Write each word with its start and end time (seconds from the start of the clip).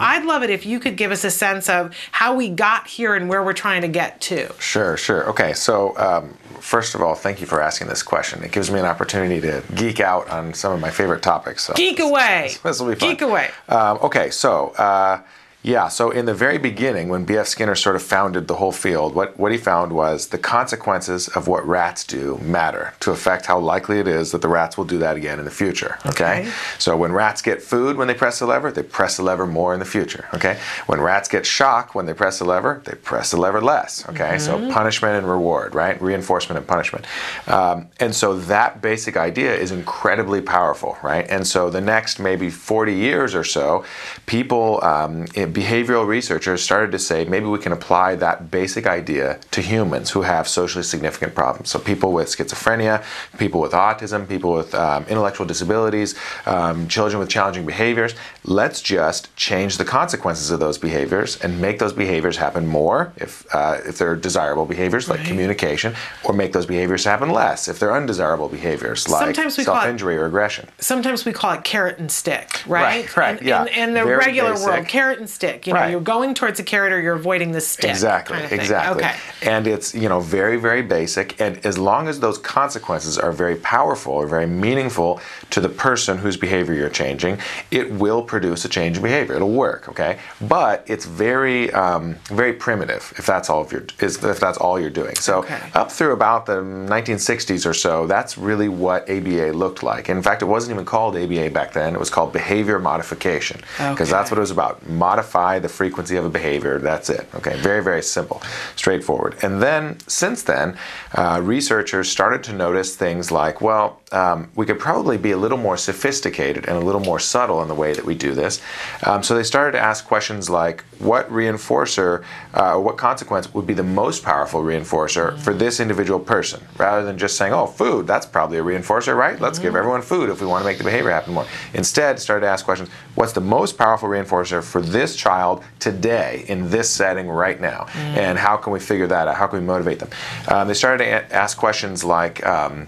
I'd 0.00 0.24
love 0.24 0.42
it 0.42 0.50
if 0.50 0.64
you 0.64 0.80
could 0.80 0.96
give 0.96 1.12
us 1.12 1.24
a 1.24 1.30
sense 1.30 1.68
of 1.68 1.94
how 2.10 2.34
we 2.34 2.48
got 2.48 2.86
here 2.86 3.14
and 3.14 3.28
where 3.28 3.42
we're 3.44 3.52
trying 3.52 3.82
to 3.82 3.88
get 3.88 4.20
to. 4.22 4.52
Sure, 4.58 4.96
sure. 4.96 5.28
Okay, 5.28 5.52
so 5.52 5.96
um, 5.98 6.34
first 6.60 6.94
of 6.94 7.02
all, 7.02 7.14
thank 7.14 7.40
you 7.40 7.46
for 7.46 7.60
asking 7.60 7.88
this 7.88 8.02
question. 8.02 8.42
It 8.42 8.50
gives 8.52 8.70
me 8.70 8.80
an 8.80 8.86
opportunity 8.86 9.40
to 9.42 9.62
geek 9.74 10.00
out 10.00 10.28
on 10.30 10.54
some 10.54 10.72
of 10.72 10.80
my 10.80 10.90
favorite 10.90 11.22
topics. 11.22 11.64
So 11.64 11.74
Geek 11.74 12.00
away. 12.00 12.44
This, 12.44 12.58
this 12.62 12.80
will 12.80 12.88
be 12.88 12.94
fun. 12.94 13.10
Geek 13.10 13.22
away. 13.22 13.50
Um, 13.68 13.98
okay, 14.02 14.30
so. 14.30 14.70
Uh, 14.70 15.20
yeah, 15.62 15.88
so 15.88 16.10
in 16.10 16.24
the 16.24 16.32
very 16.32 16.56
beginning, 16.56 17.10
when 17.10 17.26
B.F. 17.26 17.46
Skinner 17.46 17.74
sort 17.74 17.94
of 17.94 18.02
founded 18.02 18.48
the 18.48 18.54
whole 18.54 18.72
field, 18.72 19.14
what, 19.14 19.38
what 19.38 19.52
he 19.52 19.58
found 19.58 19.92
was 19.92 20.28
the 20.28 20.38
consequences 20.38 21.28
of 21.28 21.48
what 21.48 21.66
rats 21.66 22.02
do 22.02 22.38
matter 22.38 22.94
to 23.00 23.10
affect 23.10 23.44
how 23.44 23.58
likely 23.58 23.98
it 23.98 24.08
is 24.08 24.32
that 24.32 24.40
the 24.40 24.48
rats 24.48 24.78
will 24.78 24.86
do 24.86 24.98
that 24.98 25.16
again 25.16 25.38
in 25.38 25.44
the 25.44 25.50
future. 25.50 25.98
Okay? 26.06 26.40
Okay. 26.40 26.52
So 26.78 26.96
when 26.96 27.12
rats 27.12 27.42
get 27.42 27.60
food 27.60 27.98
when 27.98 28.08
they 28.08 28.14
press 28.14 28.38
the 28.38 28.46
lever, 28.46 28.72
they 28.72 28.82
press 28.82 29.18
the 29.18 29.22
lever 29.22 29.46
more 29.46 29.74
in 29.74 29.80
the 29.80 29.86
future. 29.86 30.28
Okay? 30.32 30.58
When 30.86 30.98
rats 30.98 31.28
get 31.28 31.44
shock 31.44 31.94
when 31.94 32.06
they 32.06 32.14
press 32.14 32.38
the 32.38 32.46
lever, 32.46 32.80
they 32.86 32.94
press 32.94 33.30
the 33.30 33.36
lever 33.36 33.60
less. 33.60 34.08
Okay? 34.08 34.38
So 34.38 34.72
punishment 34.72 35.16
and 35.16 35.28
reward, 35.28 35.74
right? 35.74 36.00
Reinforcement 36.00 36.56
and 36.56 36.66
punishment. 36.66 37.04
Um, 37.46 37.88
and 37.98 38.14
so 38.14 38.38
that 38.38 38.80
basic 38.80 39.18
idea 39.18 39.54
is 39.54 39.72
incredibly 39.72 40.40
powerful, 40.40 40.96
right? 41.02 41.26
And 41.28 41.46
so 41.46 41.68
the 41.68 41.82
next 41.82 42.18
maybe 42.18 42.48
40 42.48 42.94
years 42.94 43.34
or 43.34 43.44
so, 43.44 43.84
people, 44.24 44.82
um, 44.82 45.26
in- 45.34 45.49
behavioral 45.52 46.06
researchers 46.06 46.62
started 46.62 46.92
to 46.92 46.98
say 46.98 47.24
maybe 47.24 47.46
we 47.46 47.58
can 47.58 47.72
apply 47.72 48.14
that 48.16 48.50
basic 48.50 48.86
idea 48.86 49.38
to 49.50 49.60
humans 49.60 50.10
who 50.10 50.22
have 50.22 50.46
socially 50.48 50.82
significant 50.84 51.34
problems. 51.34 51.70
So 51.70 51.78
people 51.78 52.12
with 52.12 52.28
schizophrenia, 52.28 53.02
people 53.38 53.60
with 53.60 53.72
autism, 53.72 54.28
people 54.28 54.52
with 54.52 54.74
um, 54.74 55.04
intellectual 55.08 55.46
disabilities, 55.46 56.14
um, 56.46 56.88
children 56.88 57.18
with 57.20 57.28
challenging 57.28 57.66
behaviors. 57.66 58.14
Let's 58.44 58.80
just 58.80 59.34
change 59.36 59.76
the 59.78 59.84
consequences 59.84 60.50
of 60.50 60.60
those 60.60 60.78
behaviors 60.78 61.36
and 61.40 61.60
make 61.60 61.78
those 61.78 61.92
behaviors 61.92 62.36
happen 62.36 62.66
more 62.66 63.12
if 63.16 63.44
uh, 63.54 63.78
if 63.86 63.98
they're 63.98 64.16
desirable 64.16 64.64
behaviors 64.66 65.08
like 65.08 65.18
Right. 65.20 65.28
communication, 65.28 65.94
or 66.24 66.32
make 66.32 66.52
those 66.52 66.66
behaviors 66.66 67.04
happen 67.04 67.30
less 67.30 67.68
if 67.68 67.78
they're 67.78 67.92
undesirable 67.94 68.48
behaviors 68.48 69.08
like 69.08 69.24
Sometimes 69.24 69.58
we 69.58 69.64
call 69.64 69.74
it- 69.74 69.78
self-injury 69.80 70.16
or 70.16 70.26
aggression. 70.26 70.68
Sometimes 70.78 71.24
we 71.24 71.32
call 71.32 71.52
it 71.52 71.64
carrot 71.64 71.98
and 71.98 72.10
stick, 72.10 72.62
right? 72.66 72.82
Right, 72.82 73.16
right, 73.16 73.40
In, 73.42 73.46
yeah. 73.48 73.64
in, 73.64 73.88
in 73.90 73.94
the 73.94 74.04
Very 74.04 74.16
regular 74.16 74.52
basic. 74.52 74.66
world, 74.68 74.88
carrot 74.88 75.18
and 75.18 75.28
stick. 75.28 75.39
You 75.42 75.72
know, 75.72 75.72
Right. 75.80 75.90
you're 75.90 76.00
going 76.00 76.34
towards 76.34 76.60
a 76.60 76.62
carrot 76.62 76.92
or 76.92 77.00
you're 77.00 77.14
avoiding 77.14 77.52
the 77.52 77.60
stick. 77.62 77.88
Exactly, 77.88 78.34
kind 78.36 78.46
of 78.46 78.52
exactly. 78.52 79.04
Okay. 79.04 79.14
And 79.42 79.66
it's, 79.66 79.94
you 79.94 80.08
know, 80.08 80.20
very, 80.20 80.56
very 80.58 80.82
basic. 80.82 81.40
And 81.40 81.64
as 81.64 81.78
long 81.78 82.08
as 82.08 82.20
those 82.20 82.36
consequences 82.36 83.18
are 83.18 83.32
very 83.32 83.56
powerful 83.56 84.12
or 84.12 84.26
very 84.26 84.46
meaningful 84.46 85.18
to 85.50 85.60
the 85.60 85.68
person 85.70 86.18
whose 86.18 86.36
behavior 86.36 86.74
you're 86.74 86.90
changing, 86.90 87.38
it 87.70 87.90
will 87.90 88.22
produce 88.22 88.64
a 88.66 88.68
change 88.68 88.98
in 88.98 89.02
behavior. 89.02 89.34
It'll 89.36 89.50
work, 89.52 89.88
okay? 89.88 90.18
But 90.42 90.84
it's 90.86 91.06
very, 91.06 91.72
um, 91.72 92.16
very 92.24 92.52
primitive 92.52 93.14
if 93.16 93.24
that's 93.24 93.48
all 93.48 93.62
of 93.62 93.72
your, 93.72 93.84
if 94.00 94.20
that's 94.40 94.58
all 94.58 94.78
you're 94.78 94.90
doing. 94.90 95.14
So 95.16 95.38
Okay. 95.40 95.58
up 95.74 95.90
through 95.90 96.12
about 96.12 96.44
the 96.46 96.56
1960s 96.62 97.64
or 97.66 97.72
so, 97.74 98.06
that's 98.06 98.36
really 98.36 98.68
what 98.68 99.08
ABA 99.08 99.52
looked 99.52 99.82
like. 99.82 100.10
In 100.10 100.22
fact, 100.22 100.42
it 100.42 100.46
wasn't 100.46 100.74
even 100.74 100.84
called 100.84 101.16
ABA 101.16 101.48
back 101.50 101.72
then. 101.72 101.94
It 101.94 101.98
was 102.00 102.10
called 102.10 102.32
behavior 102.32 102.78
modification 102.78 103.60
because 103.78 104.00
Okay. 104.08 104.10
that's 104.10 104.30
what 104.30 104.36
it 104.36 104.40
was 104.40 104.50
about. 104.50 104.86
Modify 105.30 105.60
the 105.60 105.68
frequency 105.68 106.16
of 106.16 106.24
a 106.24 106.28
behavior. 106.28 106.80
That's 106.80 107.08
it. 107.08 107.28
Okay, 107.36 107.56
very, 107.58 107.84
very 107.84 108.02
simple, 108.02 108.42
straightforward. 108.74 109.36
And 109.42 109.62
then, 109.62 109.96
since 110.08 110.42
then, 110.42 110.76
uh, 111.14 111.40
researchers 111.40 112.10
started 112.10 112.42
to 112.44 112.52
notice 112.52 112.96
things 112.96 113.30
like, 113.30 113.60
well, 113.60 114.00
um, 114.10 114.50
we 114.56 114.66
could 114.66 114.80
probably 114.80 115.16
be 115.16 115.30
a 115.30 115.36
little 115.36 115.56
more 115.56 115.76
sophisticated 115.76 116.66
and 116.66 116.76
a 116.76 116.80
little 116.80 117.00
more 117.00 117.20
subtle 117.20 117.62
in 117.62 117.68
the 117.68 117.76
way 117.76 117.92
that 117.92 118.04
we 118.04 118.16
do 118.16 118.34
this. 118.34 118.60
Um, 119.06 119.22
so 119.22 119.36
they 119.36 119.44
started 119.44 119.78
to 119.78 119.78
ask 119.78 120.04
questions 120.04 120.50
like, 120.50 120.82
what 120.98 121.30
reinforcer, 121.30 122.24
uh, 122.52 122.74
what 122.74 122.96
consequence 122.96 123.54
would 123.54 123.68
be 123.68 123.74
the 123.74 123.84
most 123.84 124.24
powerful 124.24 124.62
reinforcer 124.62 125.38
for 125.38 125.54
this 125.54 125.78
individual 125.78 126.18
person, 126.18 126.60
rather 126.76 127.04
than 127.04 127.16
just 127.16 127.36
saying, 127.36 127.52
oh, 127.52 127.66
food, 127.66 128.08
that's 128.08 128.26
probably 128.26 128.58
a 128.58 128.64
reinforcer, 128.64 129.16
right? 129.16 129.40
Let's 129.40 129.60
give 129.60 129.76
everyone 129.76 130.02
food 130.02 130.28
if 130.28 130.40
we 130.40 130.46
want 130.48 130.62
to 130.62 130.66
make 130.66 130.78
the 130.78 130.84
behavior 130.84 131.10
happen 131.10 131.34
more. 131.34 131.46
Instead, 131.72 132.18
started 132.18 132.40
to 132.46 132.50
ask 132.50 132.64
questions, 132.64 132.90
what's 133.14 133.32
the 133.32 133.40
most 133.40 133.78
powerful 133.78 134.08
reinforcer 134.08 134.60
for 134.60 134.82
this 134.82 135.14
child 135.24 135.62
today 135.78 136.44
in 136.48 136.70
this 136.70 136.88
setting 136.90 137.28
right 137.28 137.60
now? 137.60 137.86
And 137.94 138.38
how 138.38 138.56
can 138.56 138.72
we 138.72 138.80
figure 138.80 139.06
that 139.08 139.28
out? 139.28 139.36
How 139.36 139.46
can 139.46 139.60
we 139.60 139.66
motivate 139.66 139.98
them? 139.98 140.10
Um, 140.48 140.68
they 140.68 140.74
started 140.74 141.04
to 141.04 141.10
a- 141.10 141.34
ask 141.44 141.56
questions 141.58 142.02
like, 142.04 142.44
um, 142.46 142.86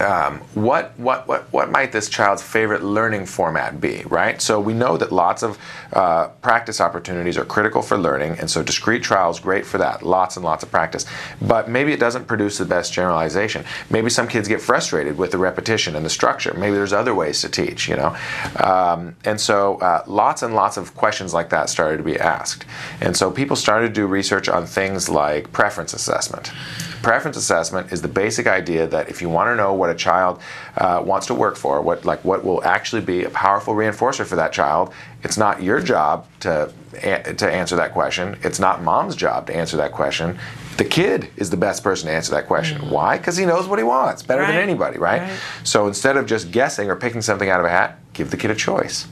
um, 0.00 0.38
what, 0.54 0.98
what, 0.98 1.26
what, 1.28 1.52
what 1.52 1.70
might 1.70 1.92
this 1.92 2.08
child's 2.08 2.42
favorite 2.42 2.82
learning 2.82 3.26
format 3.26 3.80
be, 3.80 4.02
right? 4.06 4.40
So 4.40 4.60
we 4.60 4.74
know 4.74 4.96
that 4.96 5.12
lots 5.12 5.42
of 5.42 5.58
uh, 5.92 6.28
practice 6.42 6.80
opportunities 6.80 7.38
are 7.38 7.44
critical 7.44 7.82
for 7.82 7.96
learning, 7.96 8.38
and 8.38 8.50
so 8.50 8.62
discrete 8.62 9.02
trials 9.02 9.40
great 9.40 9.64
for 9.64 9.78
that, 9.78 10.02
lots 10.02 10.36
and 10.36 10.44
lots 10.44 10.62
of 10.62 10.70
practice. 10.70 11.06
But 11.40 11.68
maybe 11.68 11.92
it 11.92 12.00
doesn't 12.00 12.26
produce 12.26 12.58
the 12.58 12.64
best 12.64 12.92
generalization. 12.92 13.64
Maybe 13.90 14.10
some 14.10 14.28
kids 14.28 14.48
get 14.48 14.60
frustrated 14.60 15.16
with 15.18 15.30
the 15.30 15.38
repetition 15.38 15.96
and 15.96 16.04
the 16.04 16.10
structure. 16.10 16.54
Maybe 16.54 16.74
there's 16.74 16.92
other 16.92 17.14
ways 17.14 17.40
to 17.42 17.48
teach, 17.48 17.88
you 17.88 17.96
know? 17.96 18.16
Um, 18.56 19.16
and 19.24 19.40
so 19.40 19.76
uh, 19.76 20.02
lots 20.06 20.42
and 20.42 20.54
lots 20.54 20.76
of 20.76 20.94
questions 20.94 21.32
like 21.32 21.50
that 21.50 21.68
started 21.68 21.98
to 21.98 22.02
be 22.02 22.18
asked. 22.18 22.64
And 23.00 23.16
so 23.16 23.30
people 23.30 23.56
started 23.56 23.88
to 23.88 23.94
do 23.94 24.06
research 24.06 24.48
on 24.48 24.66
things 24.66 25.08
like 25.08 25.52
preference 25.52 25.94
assessment. 25.94 26.52
Preference 27.04 27.36
assessment 27.36 27.92
is 27.92 28.02
the 28.02 28.08
basic 28.08 28.46
idea 28.46 28.86
that 28.86 29.08
if 29.08 29.20
you 29.22 29.28
want 29.28 29.48
to 29.48 29.56
know 29.56 29.72
what 29.74 29.90
a 29.90 29.94
child 29.94 30.40
uh, 30.78 31.02
wants 31.04 31.26
to 31.28 31.34
work 31.34 31.56
for, 31.56 31.80
what 31.82 32.04
like 32.04 32.24
what 32.24 32.44
will 32.44 32.64
actually 32.64 33.02
be 33.02 33.24
a 33.24 33.30
powerful 33.30 33.74
reinforcer 33.74 34.24
for 34.26 34.36
that 34.36 34.52
child, 34.52 34.92
it's 35.22 35.36
not 35.36 35.62
your 35.62 35.80
job 35.80 36.26
to 36.40 36.72
a- 37.02 37.34
to 37.34 37.50
answer 37.50 37.76
that 37.76 37.92
question. 37.92 38.36
It's 38.42 38.58
not 38.58 38.82
mom's 38.82 39.16
job 39.16 39.46
to 39.48 39.54
answer 39.56 39.76
that 39.76 39.92
question. 39.92 40.38
The 40.76 40.84
kid 40.84 41.30
is 41.36 41.50
the 41.50 41.56
best 41.56 41.84
person 41.84 42.08
to 42.08 42.12
answer 42.14 42.32
that 42.32 42.46
question. 42.48 42.90
Why? 42.90 43.16
Because 43.18 43.36
he 43.36 43.46
knows 43.46 43.68
what 43.68 43.78
he 43.78 43.84
wants 43.84 44.22
better 44.22 44.44
than 44.46 44.56
anybody, 44.56 44.98
right? 44.98 45.22
Right. 45.22 45.38
So 45.62 45.86
instead 45.86 46.16
of 46.16 46.26
just 46.26 46.50
guessing 46.50 46.90
or 46.90 46.96
picking 46.96 47.22
something 47.22 47.48
out 47.48 47.60
of 47.60 47.66
a 47.66 47.70
hat, 47.70 47.98
give 48.12 48.30
the 48.30 48.36
kid 48.36 48.50
a 48.50 48.54
choice. 48.56 49.06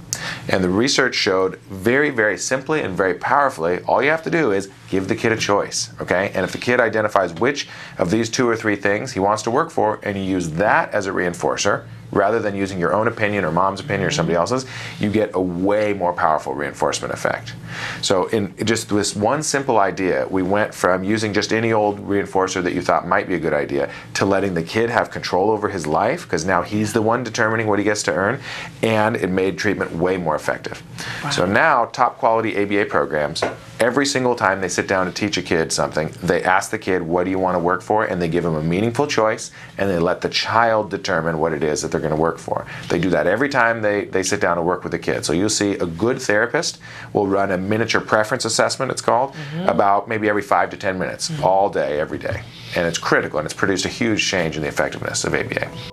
And 0.49 0.63
the 0.63 0.69
research 0.69 1.15
showed 1.15 1.57
very, 1.61 2.11
very 2.11 2.39
simply 2.39 2.81
and 2.81 2.97
very 2.97 3.15
powerfully, 3.15 3.81
all 3.81 4.03
you 4.03 4.11
have 4.11 4.23
to 4.25 4.31
do 4.31 4.53
is 4.53 4.71
give 4.91 5.09
the 5.09 5.17
kid 5.17 5.33
a 5.33 5.37
choice, 5.37 5.93
okay? 6.01 6.31
And 6.35 6.45
if 6.45 6.53
the 6.53 6.59
kid 6.59 6.81
identifies 6.81 7.33
which 7.35 7.69
of 7.99 8.11
these 8.11 8.29
two 8.29 8.49
or 8.49 8.57
three 8.57 8.77
things 8.77 9.13
he 9.13 9.21
wants 9.21 9.43
to 9.43 9.51
work 9.51 9.71
for, 9.71 10.01
and 10.03 10.17
you 10.17 10.25
use 10.25 10.51
that 10.51 10.93
as 10.93 11.07
a 11.07 11.11
reinforcer, 11.11 11.87
rather 12.13 12.39
than 12.39 12.55
using 12.55 12.79
your 12.79 12.93
own 12.93 13.09
opinion 13.09 13.45
or 13.45 13.51
mom's 13.51 13.81
opinion 13.81 14.07
or 14.07 14.11
somebody 14.11 14.35
mm-hmm. 14.35 14.53
else's, 14.53 14.71
you 15.01 15.11
get 15.11 15.31
a 15.35 15.41
way 15.41 15.93
more 15.95 16.13
powerful 16.13 16.55
reinforcement 16.55 17.13
effect. 17.13 17.55
So, 18.03 18.27
in 18.29 18.55
just 18.65 18.91
this 18.91 19.17
one 19.17 19.43
simple 19.43 19.79
idea, 19.79 20.27
we 20.31 20.43
went 20.43 20.75
from 20.75 21.03
using 21.03 21.33
just 21.33 21.53
any 21.53 21.73
old 21.73 21.99
reinforcer 22.07 22.63
that 22.63 22.75
you 22.75 22.83
thought 22.83 23.09
might 23.09 23.27
be 23.27 23.35
a 23.35 23.41
good 23.41 23.55
idea 23.55 23.91
to 24.15 24.27
letting 24.27 24.55
the 24.55 24.63
kid 24.63 24.91
have 24.91 25.11
control 25.11 25.51
over 25.51 25.69
his 25.69 25.87
life 25.87 26.25
because 26.25 26.45
now 26.45 26.63
he's 26.63 26.93
the 26.93 27.03
one 27.03 27.25
determining 27.25 27.67
what 27.67 27.79
he 27.79 27.85
gets 27.85 28.03
to 28.05 28.13
earn, 28.13 28.41
and 28.83 29.17
it 29.17 29.31
made 29.31 29.59
treatment 29.59 29.93
way 29.93 30.17
more 30.17 30.37
effective. 30.37 30.83
So 31.31 31.47
now, 31.47 31.87
top 31.87 32.19
quality 32.19 32.63
ABA 32.63 32.91
programs. 32.91 33.43
Every 33.83 34.07
single 34.07 34.37
time 34.37 34.61
they 34.61 34.69
sit 34.69 34.87
down 34.87 35.07
to 35.07 35.13
teach 35.13 35.37
a 35.39 35.43
kid 35.43 35.73
something, 35.73 36.15
they 36.23 36.45
ask 36.45 36.71
the 36.71 36.79
kid, 36.79 37.03
What 37.03 37.25
do 37.25 37.31
you 37.31 37.41
want 37.41 37.57
to 37.57 37.59
work 37.59 37.83
for? 37.83 38.05
And 38.05 38.23
they 38.23 38.29
give 38.29 38.45
them 38.45 38.55
a 38.55 38.63
meaningful 38.63 39.09
choice 39.09 39.51
and 39.77 39.91
they 39.91 39.99
let 39.99 40.21
the 40.21 40.29
child 40.29 40.89
determine 40.89 41.41
what 41.41 41.53
it 41.53 41.65
is 41.65 41.83
that 41.83 41.91
they're 41.91 42.01
going 42.01 42.15
to 42.15 42.21
work 42.21 42.39
for. 42.39 42.65
They 42.89 43.01
do 43.01 43.11
that 43.11 43.27
every 43.27 43.49
time 43.49 43.83
they, 43.83 44.05
they 44.05 44.23
sit 44.23 44.41
down 44.41 44.57
to 44.57 44.63
work 44.63 44.85
with 44.85 44.95
a 44.95 45.01
kid. 45.01 45.25
So 45.25 45.33
you'll 45.33 45.49
see 45.49 45.73
a 45.73 45.87
good 45.87 46.23
therapist 46.23 46.79
will 47.13 47.27
run 47.27 47.51
a 47.51 47.59
miniature 47.59 48.01
preference 48.01 48.45
assessment, 48.45 48.93
it's 48.93 49.03
called, 49.03 49.33
mm-hmm. 49.33 49.69
about 49.69 50.07
maybe 50.07 50.29
every 50.29 50.43
five 50.43 50.71
to 50.71 50.77
10 50.77 50.97
minutes, 50.97 51.29
mm-hmm. 51.29 51.43
all 51.43 51.69
day, 51.69 51.99
every 51.99 52.19
day. 52.19 52.45
And 52.77 52.87
it's 52.87 52.99
critical 52.99 53.41
and 53.41 53.47
it's 53.47 53.55
produced 53.55 53.85
a 53.85 53.89
huge 53.89 54.25
change 54.25 54.55
in 54.55 54.63
the 54.63 54.69
effectiveness 54.69 55.25
of 55.25 55.35
ABA. 55.35 55.92